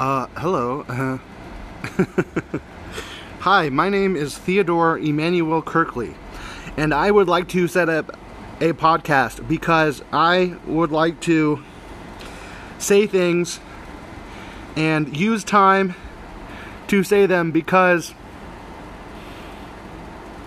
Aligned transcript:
Uh, 0.00 0.26
hello. 0.38 0.80
Uh, 0.88 1.18
Hi, 3.40 3.68
my 3.68 3.90
name 3.90 4.16
is 4.16 4.38
Theodore 4.38 4.98
Emmanuel 4.98 5.60
Kirkley, 5.60 6.14
and 6.78 6.94
I 6.94 7.10
would 7.10 7.28
like 7.28 7.48
to 7.48 7.68
set 7.68 7.90
up 7.90 8.18
a 8.62 8.72
podcast 8.72 9.46
because 9.46 10.02
I 10.10 10.56
would 10.66 10.90
like 10.90 11.20
to 11.20 11.62
say 12.78 13.06
things 13.06 13.60
and 14.74 15.14
use 15.14 15.44
time 15.44 15.94
to 16.88 17.04
say 17.04 17.26
them 17.26 17.50
because, 17.50 18.14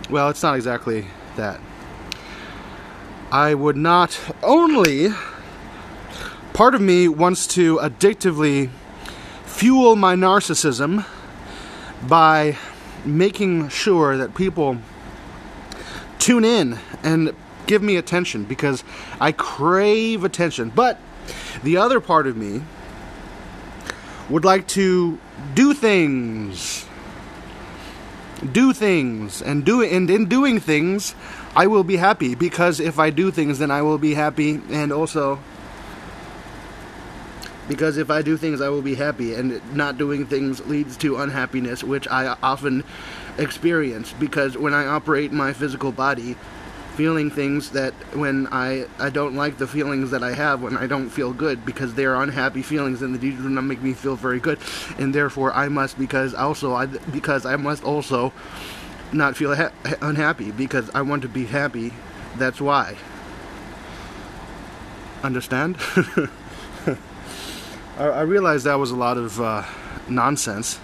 well, 0.09 0.29
it's 0.29 0.41
not 0.41 0.55
exactly 0.55 1.05
that. 1.35 1.61
I 3.31 3.53
would 3.53 3.77
not 3.77 4.19
only, 4.41 5.09
part 6.53 6.73
of 6.73 6.81
me 6.81 7.07
wants 7.07 7.45
to 7.49 7.77
addictively 7.77 8.71
fuel 9.63 9.95
my 9.95 10.13
narcissism 10.13 11.05
by 12.05 12.57
making 13.05 13.69
sure 13.69 14.17
that 14.17 14.35
people 14.35 14.77
tune 16.19 16.43
in 16.43 16.77
and 17.01 17.33
give 17.65 17.81
me 17.81 17.95
attention 17.95 18.43
because 18.43 18.83
I 19.21 19.31
crave 19.31 20.25
attention. 20.25 20.69
But 20.69 20.99
the 21.63 21.77
other 21.77 22.01
part 22.01 22.27
of 22.27 22.35
me 22.35 22.61
would 24.29 24.43
like 24.43 24.67
to 24.67 25.17
do 25.55 25.73
things. 25.73 26.85
Do 28.51 28.73
things 28.73 29.41
and 29.41 29.63
do 29.63 29.81
and 29.81 30.09
in 30.09 30.25
doing 30.25 30.59
things 30.59 31.15
I 31.55 31.67
will 31.67 31.85
be 31.85 31.95
happy 31.95 32.35
because 32.35 32.81
if 32.81 32.99
I 32.99 33.11
do 33.11 33.31
things 33.31 33.59
then 33.59 33.71
I 33.71 33.81
will 33.81 33.97
be 33.97 34.13
happy 34.13 34.59
and 34.69 34.91
also 34.91 35.39
because 37.67 37.97
if 37.97 38.09
I 38.09 38.21
do 38.21 38.37
things, 38.37 38.61
I 38.61 38.69
will 38.69 38.81
be 38.81 38.95
happy, 38.95 39.33
and 39.33 39.61
not 39.75 39.97
doing 39.97 40.25
things 40.25 40.65
leads 40.65 40.97
to 40.97 41.17
unhappiness, 41.17 41.83
which 41.83 42.07
I 42.07 42.35
often 42.43 42.83
experience. 43.37 44.13
Because 44.13 44.57
when 44.57 44.73
I 44.73 44.85
operate 44.85 45.31
my 45.31 45.53
physical 45.53 45.91
body, 45.91 46.35
feeling 46.95 47.31
things 47.31 47.71
that 47.71 47.93
when 48.15 48.47
I 48.51 48.85
I 48.99 49.09
don't 49.09 49.35
like 49.35 49.57
the 49.57 49.67
feelings 49.67 50.11
that 50.11 50.23
I 50.23 50.33
have 50.33 50.61
when 50.61 50.77
I 50.77 50.87
don't 50.87 51.09
feel 51.09 51.33
good, 51.33 51.65
because 51.65 51.95
they 51.95 52.05
are 52.05 52.21
unhappy 52.21 52.61
feelings, 52.61 53.01
and 53.01 53.15
they 53.15 53.29
do 53.29 53.49
not 53.49 53.63
make 53.63 53.81
me 53.81 53.93
feel 53.93 54.15
very 54.15 54.39
good, 54.39 54.59
and 54.97 55.15
therefore 55.15 55.53
I 55.53 55.69
must 55.69 55.97
because 55.97 56.33
also 56.33 56.73
I 56.73 56.87
because 56.87 57.45
I 57.45 57.55
must 57.55 57.83
also 57.83 58.33
not 59.13 59.37
feel 59.37 59.55
ha- 59.55 59.71
unhappy 60.01 60.51
because 60.51 60.89
I 60.93 61.01
want 61.01 61.21
to 61.21 61.29
be 61.29 61.45
happy. 61.45 61.93
That's 62.35 62.59
why. 62.59 62.97
Understand? 65.23 65.77
I, 67.97 68.05
I 68.05 68.21
realized 68.21 68.65
that 68.65 68.79
was 68.79 68.91
a 68.91 68.95
lot 68.95 69.17
of 69.17 69.39
uh, 69.39 69.63
nonsense. 70.09 70.79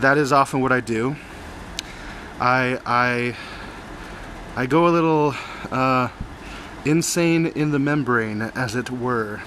That 0.00 0.16
is 0.16 0.32
often 0.32 0.60
what 0.60 0.72
I 0.72 0.80
do. 0.80 1.16
I 2.40 2.80
I 2.86 3.36
I 4.56 4.66
go 4.66 4.86
a 4.86 4.90
little 4.90 5.34
uh, 5.70 6.08
insane 6.84 7.46
in 7.46 7.70
the 7.70 7.78
membrane, 7.78 8.40
as 8.40 8.74
it 8.76 8.90
were, 8.90 9.42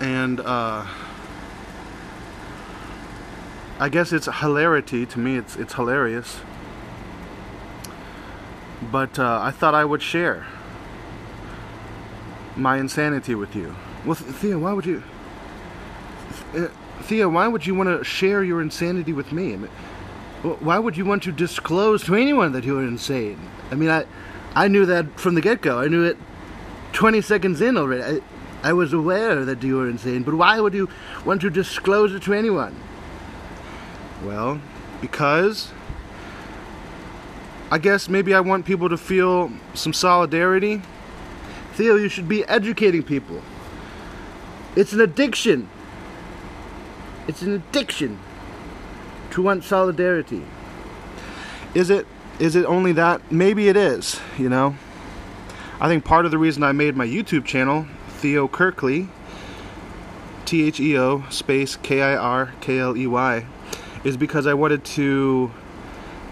and 0.00 0.40
uh, 0.40 0.86
I 3.78 3.88
guess 3.90 4.12
it's 4.12 4.26
hilarity 4.40 5.04
to 5.04 5.18
me. 5.18 5.36
It's 5.36 5.56
it's 5.56 5.74
hilarious, 5.74 6.40
but 8.90 9.18
uh, 9.18 9.40
I 9.42 9.50
thought 9.50 9.74
I 9.74 9.84
would 9.84 10.00
share 10.00 10.46
my 12.56 12.78
insanity 12.78 13.34
with 13.34 13.54
you. 13.54 13.76
Well, 14.06 14.14
Thea, 14.14 14.58
why 14.58 14.72
would 14.72 14.86
you? 14.86 15.02
Uh, 16.54 16.68
Thea, 17.02 17.28
why 17.28 17.46
would 17.48 17.66
you 17.66 17.74
want 17.74 17.88
to 17.88 18.04
share 18.04 18.42
your 18.42 18.60
insanity 18.60 19.12
with 19.12 19.32
me? 19.32 19.54
I 19.54 19.56
mean, 19.56 19.70
why 20.42 20.78
would 20.78 20.96
you 20.96 21.04
want 21.04 21.22
to 21.24 21.32
disclose 21.32 22.04
to 22.04 22.14
anyone 22.14 22.52
that 22.52 22.64
you 22.64 22.78
are 22.78 22.82
insane? 22.82 23.38
I 23.70 23.74
mean, 23.74 23.90
I, 23.90 24.04
I 24.54 24.68
knew 24.68 24.86
that 24.86 25.18
from 25.18 25.34
the 25.34 25.40
get-go. 25.40 25.80
I 25.80 25.88
knew 25.88 26.04
it 26.04 26.16
20 26.92 27.20
seconds 27.20 27.60
in 27.60 27.76
already. 27.76 28.20
I, 28.62 28.68
I 28.68 28.72
was 28.72 28.92
aware 28.92 29.44
that 29.44 29.62
you 29.62 29.76
were 29.76 29.88
insane, 29.88 30.22
but 30.22 30.34
why 30.34 30.58
would 30.60 30.74
you 30.74 30.88
want 31.24 31.40
to 31.42 31.50
disclose 31.50 32.14
it 32.14 32.22
to 32.24 32.34
anyone? 32.34 32.74
Well, 34.24 34.60
because 35.00 35.72
I 37.70 37.78
guess 37.78 38.08
maybe 38.08 38.32
I 38.32 38.40
want 38.40 38.64
people 38.64 38.88
to 38.88 38.96
feel 38.96 39.50
some 39.74 39.92
solidarity. 39.92 40.82
Theo, 41.74 41.96
you 41.96 42.08
should 42.08 42.28
be 42.28 42.44
educating 42.44 43.02
people. 43.02 43.42
It's 44.76 44.92
an 44.92 45.00
addiction. 45.00 45.68
It's 47.28 47.42
an 47.42 47.52
addiction 47.52 48.18
to 49.30 49.42
want 49.42 49.64
solidarity. 49.64 50.44
Is 51.74 51.90
it 51.90 52.06
is 52.38 52.54
it 52.54 52.64
only 52.66 52.92
that? 52.92 53.32
Maybe 53.32 53.68
it 53.68 53.76
is, 53.76 54.20
you 54.38 54.48
know. 54.48 54.76
I 55.80 55.88
think 55.88 56.04
part 56.04 56.24
of 56.24 56.30
the 56.30 56.38
reason 56.38 56.62
I 56.62 56.72
made 56.72 56.96
my 56.96 57.06
YouTube 57.06 57.44
channel, 57.44 57.86
Theo 58.08 58.46
Kirkley, 58.48 59.08
T 60.44 60.66
H 60.66 60.80
E 60.80 60.96
O 60.98 61.24
space 61.28 61.76
K 61.76 62.02
I 62.02 62.14
R 62.14 62.52
K 62.60 62.78
L 62.78 62.96
E 62.96 63.06
Y, 63.06 63.46
is 64.04 64.16
because 64.16 64.46
I 64.46 64.54
wanted 64.54 64.84
to 64.84 65.50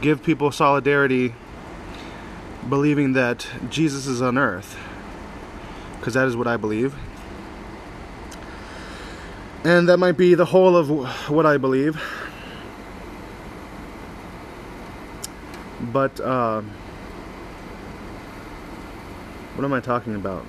give 0.01 0.23
people 0.23 0.53
solidarity 0.53 1.35
believing 2.69 3.15
that 3.15 3.47
Jesus 3.69 4.07
is 4.07 4.23
on 4.23 4.39
earth. 4.39 4.79
Because 5.99 6.15
that 6.15 6.27
is 6.29 6.37
what 6.37 6.47
I 6.47 6.57
believe. 6.57 6.95
And 9.65 9.89
that 9.89 9.97
might 9.97 10.19
be 10.19 10.35
the 10.35 10.45
whole 10.45 10.77
of 10.77 10.91
what 11.31 11.47
I 11.47 11.57
believe. 11.57 12.01
But, 15.81 16.21
uh, 16.21 16.63
what 19.55 19.65
am 19.65 19.73
I 19.73 19.81
talking 19.81 20.15
about? 20.15 20.45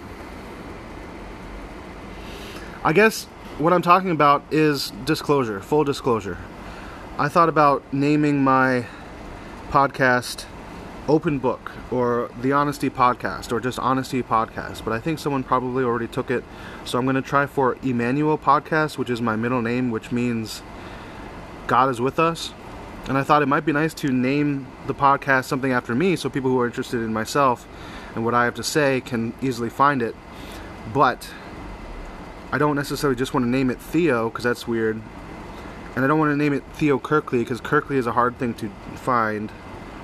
I 2.83 2.91
guess 2.91 3.25
what 3.57 3.71
I'm 3.71 3.81
talking 3.81 4.11
about 4.11 4.43
is 4.51 4.91
disclosure, 5.05 5.61
full 5.61 5.83
disclosure. 5.83 6.37
I 7.17 7.29
thought 7.29 7.47
about 7.47 7.83
naming 7.93 8.43
my 8.43 8.85
podcast 9.69 10.45
Open 11.07 11.37
Book 11.37 11.71
or 11.91 12.31
The 12.41 12.51
Honesty 12.51 12.89
Podcast 12.89 13.51
or 13.51 13.59
just 13.59 13.77
Honesty 13.77 14.23
Podcast, 14.23 14.83
but 14.83 14.91
I 14.91 14.99
think 14.99 15.19
someone 15.19 15.43
probably 15.43 15.83
already 15.83 16.07
took 16.07 16.31
it. 16.31 16.43
So 16.83 16.97
I'm 16.97 17.05
going 17.05 17.15
to 17.15 17.21
try 17.21 17.45
for 17.45 17.77
Emmanuel 17.83 18.37
Podcast, 18.37 18.97
which 18.97 19.09
is 19.09 19.21
my 19.21 19.35
middle 19.35 19.61
name, 19.61 19.91
which 19.91 20.11
means 20.11 20.63
God 21.67 21.89
is 21.89 22.01
with 22.01 22.17
us. 22.17 22.53
And 23.07 23.19
I 23.19 23.23
thought 23.23 23.43
it 23.43 23.47
might 23.47 23.65
be 23.65 23.71
nice 23.71 23.93
to 23.95 24.07
name 24.07 24.65
the 24.87 24.95
podcast 24.95 25.45
something 25.45 25.71
after 25.71 25.93
me 25.93 26.15
so 26.15 26.27
people 26.27 26.49
who 26.49 26.59
are 26.59 26.65
interested 26.65 27.01
in 27.01 27.13
myself 27.13 27.67
and 28.15 28.25
what 28.25 28.33
I 28.33 28.45
have 28.45 28.55
to 28.55 28.63
say 28.63 28.99
can 29.01 29.33
easily 29.43 29.69
find 29.69 30.01
it. 30.01 30.15
But 30.91 31.29
I 32.51 32.57
don't 32.57 32.75
necessarily 32.75 33.15
just 33.15 33.31
want 33.31 33.45
to 33.45 33.49
name 33.49 33.69
it 33.69 33.79
Theo 33.79 34.29
because 34.29 34.43
that's 34.43 34.67
weird. 34.67 34.99
And 35.95 36.03
I 36.03 36.07
don't 36.07 36.17
want 36.17 36.31
to 36.31 36.35
name 36.35 36.53
it 36.53 36.63
Theo 36.73 36.97
Kirkley 36.97 37.39
because 37.39 37.61
Kirkley 37.61 37.97
is 37.97 38.07
a 38.07 38.11
hard 38.13 38.39
thing 38.39 38.55
to 38.55 38.69
find 38.95 39.51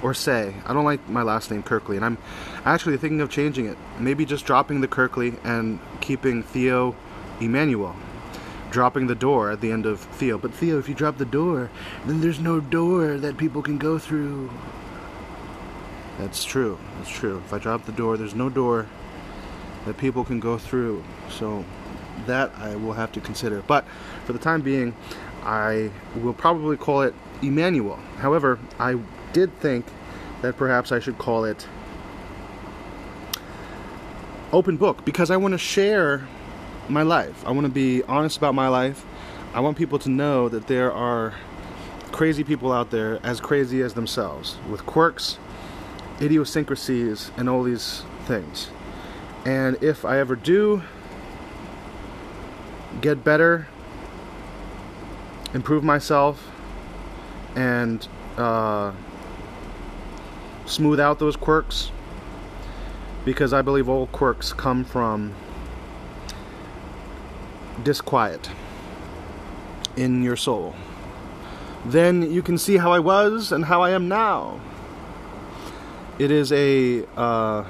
or 0.03 0.13
say. 0.13 0.55
I 0.65 0.73
don't 0.73 0.85
like 0.85 1.07
my 1.09 1.21
last 1.21 1.51
name 1.51 1.63
Kirkley, 1.63 1.95
and 1.95 2.05
I'm 2.05 2.17
actually 2.65 2.97
thinking 2.97 3.21
of 3.21 3.29
changing 3.29 3.65
it. 3.65 3.77
Maybe 3.99 4.25
just 4.25 4.45
dropping 4.45 4.81
the 4.81 4.87
Kirkley 4.87 5.33
and 5.43 5.79
keeping 5.99 6.43
Theo 6.43 6.95
Emmanuel. 7.39 7.95
Dropping 8.69 9.07
the 9.07 9.15
door 9.15 9.51
at 9.51 9.61
the 9.61 9.71
end 9.71 9.85
of 9.85 9.99
Theo. 9.99 10.37
But 10.37 10.53
Theo, 10.53 10.79
if 10.79 10.87
you 10.87 10.95
drop 10.95 11.17
the 11.17 11.25
door, 11.25 11.69
then 12.05 12.21
there's 12.21 12.39
no 12.39 12.59
door 12.59 13.17
that 13.17 13.37
people 13.37 13.61
can 13.61 13.77
go 13.77 13.99
through. 13.99 14.49
That's 16.17 16.43
true. 16.43 16.79
That's 16.97 17.09
true. 17.09 17.41
If 17.45 17.53
I 17.53 17.57
drop 17.57 17.85
the 17.85 17.91
door, 17.91 18.15
there's 18.17 18.35
no 18.35 18.49
door 18.49 18.87
that 19.85 19.97
people 19.97 20.23
can 20.23 20.39
go 20.39 20.57
through. 20.57 21.03
So 21.29 21.65
that 22.27 22.53
I 22.57 22.75
will 22.75 22.93
have 22.93 23.11
to 23.13 23.21
consider. 23.21 23.61
But 23.61 23.85
for 24.25 24.33
the 24.33 24.39
time 24.39 24.61
being, 24.61 24.95
I 25.43 25.91
will 26.15 26.33
probably 26.33 26.77
call 26.77 27.01
it 27.01 27.13
Emmanuel. 27.41 27.97
However, 28.17 28.59
I 28.79 28.99
did 29.33 29.57
think 29.59 29.85
that 30.41 30.57
perhaps 30.57 30.91
I 30.91 30.99
should 30.99 31.17
call 31.17 31.45
it 31.45 31.67
Open 34.51 34.77
Book 34.77 35.05
because 35.05 35.31
I 35.31 35.37
want 35.37 35.53
to 35.53 35.57
share 35.57 36.27
my 36.89 37.03
life. 37.03 37.45
I 37.45 37.51
want 37.51 37.65
to 37.65 37.71
be 37.71 38.03
honest 38.03 38.37
about 38.37 38.55
my 38.55 38.67
life. 38.67 39.05
I 39.53 39.59
want 39.59 39.77
people 39.77 39.99
to 39.99 40.09
know 40.09 40.49
that 40.49 40.67
there 40.67 40.91
are 40.91 41.33
crazy 42.11 42.43
people 42.43 42.71
out 42.71 42.91
there 42.91 43.19
as 43.23 43.39
crazy 43.39 43.81
as 43.81 43.93
themselves 43.93 44.57
with 44.69 44.85
quirks, 44.85 45.37
idiosyncrasies, 46.21 47.31
and 47.37 47.49
all 47.49 47.63
these 47.63 48.03
things. 48.25 48.69
And 49.45 49.81
if 49.81 50.05
I 50.05 50.19
ever 50.19 50.35
do 50.35 50.83
get 52.99 53.23
better, 53.23 53.67
improve 55.53 55.83
myself, 55.83 56.49
and 57.55 58.07
uh, 58.37 58.91
smooth 60.71 60.99
out 60.99 61.19
those 61.19 61.35
quirks 61.35 61.91
because 63.25 63.53
I 63.53 63.61
believe 63.61 63.87
all 63.89 64.07
quirks 64.07 64.53
come 64.53 64.83
from 64.83 65.35
disquiet. 67.83 68.49
in 69.95 70.23
your 70.23 70.35
soul. 70.35 70.75
Then 71.85 72.31
you 72.31 72.41
can 72.41 72.57
see 72.57 72.77
how 72.77 72.91
I 72.91 72.99
was 72.99 73.51
and 73.51 73.65
how 73.65 73.81
I 73.81 73.91
am 73.91 74.07
now. 74.07 74.59
It 76.19 76.31
is 76.31 76.51
a 76.51 77.05
uh, 77.17 77.63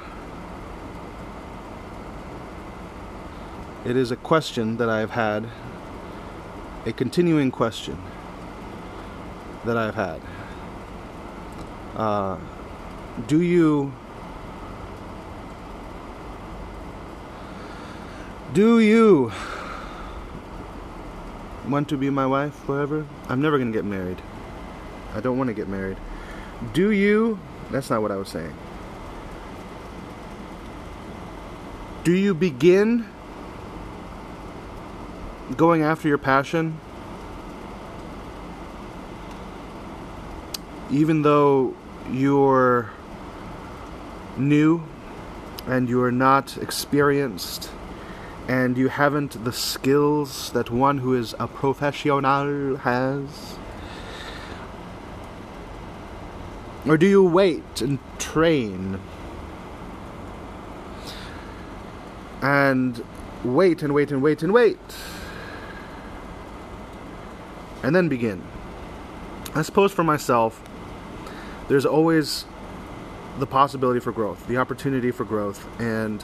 it 3.85 3.95
is 3.95 4.11
a 4.11 4.15
question 4.17 4.77
that 4.77 4.89
I 4.89 4.99
have 4.99 5.11
had, 5.11 5.47
a 6.85 6.91
continuing 6.91 7.51
question 7.51 7.97
that 9.65 9.77
I 9.77 9.85
have 9.85 9.95
had. 9.95 10.21
Uh, 11.95 12.37
do 13.27 13.41
you 13.41 13.93
do 18.53 18.79
you 18.79 19.31
want 21.67 21.87
to 21.89 21.97
be 21.97 22.09
my 22.09 22.25
wife 22.25 22.53
forever? 22.65 23.05
I'm 23.29 23.41
never 23.41 23.57
gonna 23.57 23.71
get 23.71 23.85
married. 23.85 24.21
I 25.13 25.19
don't 25.19 25.37
want 25.37 25.49
to 25.49 25.53
get 25.53 25.67
married. 25.67 25.97
Do 26.73 26.91
you? 26.91 27.39
That's 27.69 27.89
not 27.89 28.01
what 28.01 28.11
I 28.11 28.15
was 28.15 28.29
saying. 28.29 28.53
Do 32.03 32.13
you 32.13 32.33
begin 32.33 33.05
going 35.57 35.83
after 35.83 36.07
your 36.07 36.17
passion 36.17 36.79
even 40.89 41.21
though 41.21 41.75
you're 42.11 42.89
new 44.37 44.83
and 45.67 45.89
you're 45.89 46.11
not 46.11 46.57
experienced 46.57 47.69
and 48.47 48.77
you 48.77 48.87
haven't 48.87 49.43
the 49.45 49.51
skills 49.53 50.51
that 50.51 50.69
one 50.69 50.97
who 50.97 51.13
is 51.13 51.35
a 51.39 51.47
professional 51.47 52.77
has? 52.77 53.57
Or 56.87 56.97
do 56.97 57.07
you 57.07 57.23
wait 57.23 57.81
and 57.81 57.99
train? 58.17 58.99
And 62.41 63.03
wait 63.43 63.83
and 63.83 63.93
wait 63.93 64.11
and 64.11 64.21
wait 64.21 64.41
and 64.41 64.51
wait. 64.51 64.79
And 67.83 67.95
then 67.95 68.09
begin. 68.09 68.43
I 69.53 69.61
suppose 69.61 69.91
for 69.91 70.03
myself, 70.03 70.61
there's 71.67 71.85
always 71.85 72.45
the 73.39 73.47
possibility 73.47 73.99
for 73.99 74.11
growth, 74.11 74.45
the 74.47 74.57
opportunity 74.57 75.11
for 75.11 75.23
growth, 75.23 75.67
and 75.79 76.23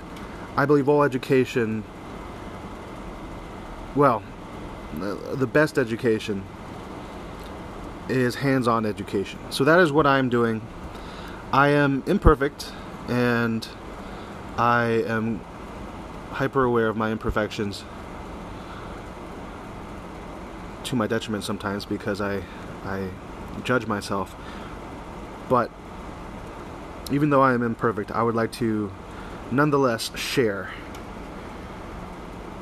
I 0.55 0.65
believe 0.65 0.89
all 0.89 1.03
education, 1.03 1.83
well, 3.95 4.23
the 4.93 5.47
best 5.47 5.77
education 5.77 6.43
is 8.09 8.35
hands 8.35 8.67
on 8.67 8.85
education. 8.85 9.39
So 9.49 9.63
that 9.63 9.79
is 9.79 9.91
what 9.91 10.07
I'm 10.07 10.29
doing. 10.29 10.61
I 11.51 11.69
am 11.69 12.03
imperfect 12.07 12.71
and 13.07 13.67
I 14.57 15.03
am 15.07 15.41
hyper 16.31 16.63
aware 16.63 16.87
of 16.87 16.97
my 16.97 17.11
imperfections 17.11 17.83
to 20.83 20.95
my 20.95 21.07
detriment 21.07 21.43
sometimes 21.43 21.85
because 21.85 22.21
I 22.21 22.43
I 22.83 23.09
judge 23.63 23.87
myself. 23.87 24.35
But 25.49 25.71
even 27.11 27.29
though 27.29 27.41
I 27.41 27.53
am 27.53 27.63
imperfect, 27.63 28.11
I 28.11 28.23
would 28.23 28.35
like 28.35 28.51
to 28.53 28.91
nonetheless 29.51 30.15
share 30.17 30.71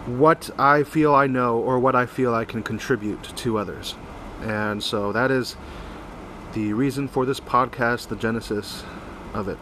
what 0.05 0.51
I 0.59 0.83
feel 0.83 1.15
I 1.15 1.27
know 1.27 1.57
or 1.57 1.79
what 1.79 1.95
I 1.95 2.05
feel 2.05 2.33
I 2.33 2.45
can 2.45 2.61
contribute 2.61 3.23
to 3.23 3.57
others. 3.57 3.95
And 4.41 4.83
so 4.83 5.11
that 5.11 5.31
is 5.31 5.55
the 6.53 6.73
reason 6.73 7.07
for 7.07 7.25
this 7.25 7.39
podcast, 7.39 8.09
the 8.09 8.15
genesis 8.15 8.83
of 9.33 9.47
it. 9.47 9.57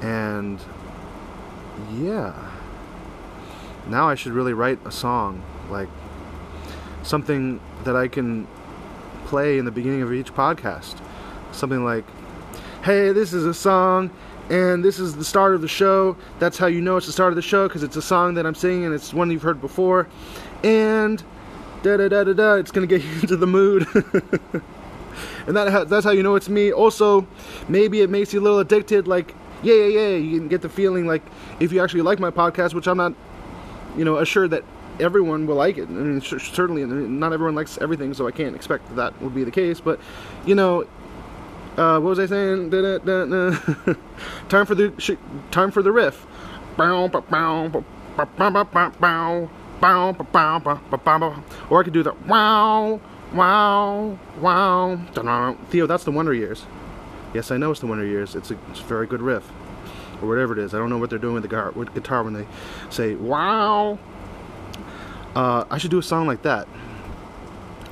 And 0.00 0.60
yeah. 1.92 2.50
Now 3.86 4.08
I 4.08 4.14
should 4.14 4.32
really 4.32 4.54
write 4.54 4.78
a 4.86 4.90
song, 4.90 5.42
like 5.70 5.88
something 7.02 7.60
that 7.84 7.96
I 7.96 8.08
can 8.08 8.46
play 9.26 9.58
in 9.58 9.66
the 9.66 9.70
beginning 9.70 10.00
of 10.00 10.12
each 10.12 10.32
podcast. 10.34 10.98
Something 11.52 11.84
like, 11.84 12.04
hey, 12.84 13.12
this 13.12 13.32
is 13.32 13.46
a 13.46 13.54
song 13.54 14.10
and 14.50 14.84
this 14.84 14.98
is 14.98 15.16
the 15.16 15.24
start 15.24 15.54
of 15.54 15.62
the 15.62 15.68
show. 15.68 16.14
That's 16.38 16.58
how 16.58 16.66
you 16.66 16.82
know 16.82 16.98
it's 16.98 17.06
the 17.06 17.12
start 17.12 17.32
of 17.32 17.36
the 17.36 17.42
show 17.42 17.66
because 17.66 17.82
it's 17.82 17.96
a 17.96 18.02
song 18.02 18.34
that 18.34 18.44
I'm 18.44 18.54
singing 18.54 18.84
and 18.84 18.94
it's 18.94 19.14
one 19.14 19.30
you've 19.30 19.40
heard 19.40 19.58
before. 19.58 20.06
And 20.62 21.24
da 21.82 21.96
da 21.96 22.08
da 22.08 22.24
da 22.24 22.34
da, 22.34 22.54
it's 22.56 22.70
gonna 22.70 22.86
get 22.86 23.02
you 23.04 23.10
into 23.22 23.38
the 23.38 23.46
mood. 23.46 23.86
and 25.46 25.56
that 25.56 25.88
that's 25.88 26.04
how 26.04 26.10
you 26.10 26.22
know 26.22 26.34
it's 26.34 26.50
me. 26.50 26.72
Also, 26.72 27.26
maybe 27.68 28.02
it 28.02 28.10
makes 28.10 28.34
you 28.34 28.40
a 28.40 28.42
little 28.42 28.58
addicted. 28.58 29.08
Like, 29.08 29.34
yeah, 29.62 29.74
yeah, 29.74 30.00
yeah. 30.00 30.16
You 30.16 30.38
can 30.38 30.48
get 30.48 30.60
the 30.60 30.68
feeling 30.68 31.06
like 31.06 31.22
if 31.60 31.72
you 31.72 31.82
actually 31.82 32.02
like 32.02 32.18
my 32.18 32.30
podcast, 32.30 32.74
which 32.74 32.86
I'm 32.86 32.98
not, 32.98 33.14
you 33.96 34.04
know, 34.04 34.18
assured 34.18 34.50
that 34.50 34.62
everyone 35.00 35.46
will 35.46 35.56
like 35.56 35.78
it. 35.78 35.88
I 35.88 35.92
mean, 35.92 36.20
certainly 36.20 36.84
not 36.84 37.32
everyone 37.32 37.54
likes 37.54 37.78
everything, 37.78 38.12
so 38.12 38.26
I 38.26 38.30
can't 38.30 38.54
expect 38.54 38.88
that, 38.88 38.96
that 38.96 39.22
would 39.22 39.34
be 39.34 39.42
the 39.42 39.50
case. 39.50 39.80
But 39.80 40.00
you 40.44 40.54
know, 40.54 40.86
uh, 41.76 41.98
what 41.98 42.10
was 42.10 42.18
I 42.18 42.26
saying? 42.26 42.70
time 44.48 44.66
for 44.66 44.74
the 44.74 45.18
time 45.50 45.70
for 45.70 45.82
the 45.82 45.92
riff. 45.92 46.26
Or 51.70 51.80
I 51.80 51.84
could 51.84 51.92
do 51.92 52.02
the 52.02 52.14
wow, 52.26 53.00
wow, 53.32 54.18
wow. 54.40 54.96
Theo, 55.68 55.86
that's 55.86 56.04
the 56.04 56.12
Wonder 56.12 56.32
Years. 56.32 56.64
Yes, 57.32 57.50
I 57.50 57.56
know 57.56 57.72
it's 57.72 57.80
the 57.80 57.86
Wonder 57.86 58.06
Years. 58.06 58.36
It's 58.36 58.50
a, 58.50 58.58
it's 58.70 58.80
a 58.80 58.84
very 58.84 59.06
good 59.06 59.20
riff, 59.20 59.48
or 60.22 60.28
whatever 60.28 60.52
it 60.52 60.60
is. 60.60 60.74
I 60.74 60.78
don't 60.78 60.90
know 60.90 60.98
what 60.98 61.10
they're 61.10 61.18
doing 61.18 61.34
with 61.34 61.42
the 61.42 61.48
guitar, 61.48 61.72
with 61.72 61.92
guitar 61.92 62.22
when 62.22 62.34
they 62.34 62.46
say 62.90 63.16
wow, 63.16 63.98
uh, 65.34 65.64
I 65.70 65.78
should 65.78 65.90
do 65.90 65.98
a 65.98 66.02
song 66.02 66.28
like 66.28 66.42
that. 66.42 66.68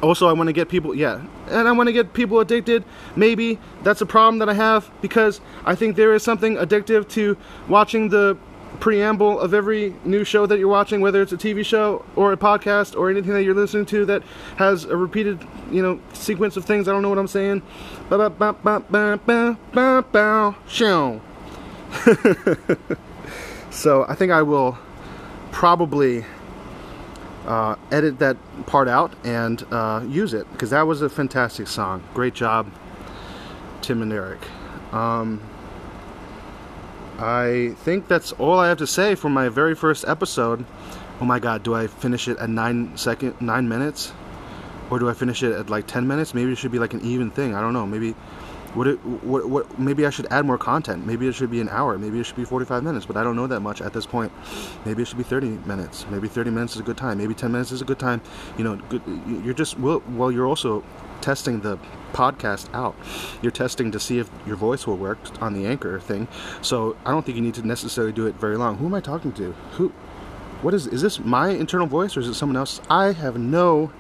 Also, 0.03 0.27
I 0.27 0.33
want 0.33 0.49
to 0.49 0.53
get 0.53 0.69
people, 0.69 0.95
yeah, 0.95 1.23
and 1.49 1.69
I 1.69 1.73
want 1.73 1.87
to 1.87 1.93
get 1.93 2.13
people 2.13 2.41
addicted. 2.41 2.85
Maybe 3.15 3.59
that's 3.85 4.01
a 4.01 4.07
problem 4.07 4.39
that 4.41 4.49
I 4.49 4.55
have 4.55 4.91
because 5.01 5.41
I 5.65 5.77
think 5.77 5.95
there 5.95 6.13
is 6.13 6.25
something 6.25 6.57
addictive 6.57 7.09
to 7.11 7.37
watching 7.69 8.09
the 8.09 8.37
preamble 8.81 9.39
of 9.39 9.55
every 9.55 9.95
new 10.05 10.25
show 10.25 10.45
that 10.47 10.59
you're 10.59 10.67
watching, 10.67 11.01
whether 11.03 11.23
it's 11.23 11.33
a 11.33 11.37
TV 11.37 11.65
show 11.65 12.05
or 12.17 12.33
a 12.33 12.37
podcast 12.37 12.99
or 12.99 13.11
anything 13.11 13.33
that 13.33 13.45
you're 13.45 13.55
listening 13.55 13.87
to 13.87 14.05
that 14.07 14.25
has 14.57 14.85
a 14.87 14.97
repeated, 14.97 15.47
you 15.71 15.83
know, 15.83 16.01
sequence 16.15 16.57
of 16.57 16.65
things. 16.65 16.89
I 16.89 16.93
don't 16.93 17.03
know 17.03 17.09
what 17.09 17.19
I'm 17.19 17.29
saying. 17.29 17.63
So 23.71 24.05
I 24.09 24.15
think 24.17 24.33
I 24.33 24.43
will 24.43 24.79
probably 25.53 26.25
uh, 27.47 27.77
edit 27.91 28.19
that 28.21 28.37
part 28.67 28.89
out 28.89 29.13
and 29.25 29.65
uh, 29.71 30.05
use 30.07 30.35
it 30.35 30.51
because 30.53 30.71
that 30.71 30.83
was 30.83 31.03
a 31.03 31.09
fantastic 31.09 31.67
song. 31.67 32.03
Great 32.15 32.35
job, 32.35 32.71
Tim 33.81 34.03
and 34.03 34.13
Eric. 34.13 34.41
Um, 34.93 35.41
I 37.19 37.75
think 37.79 38.09
that's 38.09 38.33
all 38.33 38.59
I 38.59 38.69
have 38.69 38.79
to 38.79 38.87
say 38.87 39.15
for 39.15 39.29
my 39.29 39.49
very 39.49 39.75
first 39.75 40.05
episode. 40.07 40.65
Oh 41.21 41.25
my 41.25 41.39
God, 41.39 41.63
do 41.63 41.75
I 41.75 41.87
finish 41.87 42.27
it 42.29 42.39
at 42.39 42.49
nine 42.49 42.97
second, 42.97 43.41
nine 43.41 43.69
minutes, 43.69 44.13
or 44.91 44.99
do 44.99 45.09
I 45.09 45.15
finish 45.15 45.43
it 45.43 45.53
at 45.53 45.71
like 45.71 45.87
ten 45.87 46.07
minutes? 46.07 46.35
Maybe 46.35 46.53
it 46.53 46.59
should 46.59 46.73
be 46.73 46.79
like 46.79 46.95
an 46.95 47.01
even 47.03 47.31
thing. 47.31 47.55
I 47.55 47.61
don't 47.61 47.73
know. 47.73 47.87
Maybe 47.87 48.15
it 48.81 48.97
what, 49.05 49.49
what 49.49 49.79
maybe 49.79 50.07
I 50.07 50.11
should 50.11 50.27
add 50.31 50.47
more 50.47 50.59
content. 50.59 51.07
Maybe 51.07 51.29
it 51.29 51.35
should 51.35 51.51
be 51.51 51.61
an 51.61 51.69
hour. 51.69 51.99
Maybe 51.99 52.19
it 52.21 52.25
should 52.25 52.37
be 52.37 52.45
45 52.45 52.83
minutes 52.83 53.07
but 53.07 53.17
I 53.17 53.23
don't 53.23 53.37
know 53.37 53.47
that 53.47 53.61
much 53.61 53.83
at 53.83 53.93
this 53.93 54.07
point. 54.07 54.33
Maybe 54.85 55.03
it 55.03 55.09
should 55.09 55.19
be 55.19 55.25
30 55.25 55.49
minutes. 55.67 56.07
Maybe 56.11 56.29
30 56.29 56.51
minutes 56.51 56.75
is 56.75 56.81
a 56.81 56.85
good 56.85 56.97
time. 56.97 57.19
Maybe 57.19 57.35
10 57.35 57.53
minutes 57.53 57.73
is 57.73 57.83
a 57.83 57.85
good 57.85 57.99
time. 57.99 58.23
You 58.57 58.65
know 58.65 58.77
good, 58.77 59.03
you're 59.45 59.55
just 59.55 59.79
well, 59.79 60.03
well 60.11 60.33
you're 60.33 60.47
also 60.47 60.83
testing 61.21 61.61
the 61.61 61.79
podcast 62.13 62.73
out. 62.75 62.97
You're 63.43 63.53
testing 63.53 63.93
to 63.93 64.01
see 64.01 64.19
if 64.19 64.31
your 64.47 64.57
voice 64.57 64.87
will 64.87 64.97
work 64.97 65.19
on 65.41 65.55
the 65.55 65.67
anchor 65.67 66.01
thing. 66.01 66.29
So 66.63 66.97
I 67.05 67.11
don't 67.11 67.25
think 67.25 67.37
you 67.37 67.43
need 67.43 67.55
to 67.55 67.67
necessarily 67.67 68.13
do 68.13 68.27
it 68.27 68.35
very 68.37 68.57
long. 68.57 68.79
Who 68.79 68.87
am 68.87 68.95
I 68.95 69.01
talking 69.01 69.33
to? 69.33 69.53
Who 69.73 69.91
what 70.63 70.73
is 70.73 70.87
is 70.87 71.03
this 71.03 71.21
my 71.21 71.51
internal 71.51 71.87
voice 71.87 72.17
or 72.17 72.21
is 72.21 72.29
it 72.29 72.35
someone 72.35 72.57
else? 72.57 72.81
I 72.89 73.13
have 73.13 73.37
no 73.37 73.93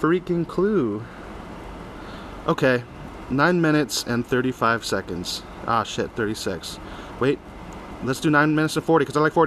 freaking 0.00 0.46
clue. 0.46 1.04
Okay 2.46 2.84
9 3.32 3.60
minutes 3.60 4.04
and 4.04 4.26
35 4.26 4.84
seconds. 4.84 5.42
Ah, 5.66 5.82
shit, 5.82 6.10
36. 6.16 6.78
Wait, 7.20 7.38
let's 8.04 8.20
do 8.20 8.30
9 8.30 8.54
minutes 8.54 8.76
and 8.76 8.84
40 8.84 9.04
because 9.04 9.16
I 9.16 9.20
like 9.20 9.32
40. 9.32 9.40